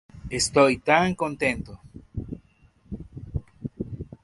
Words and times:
Estoy 0.31 0.79
tan 0.79 1.13
contento! 1.13 1.79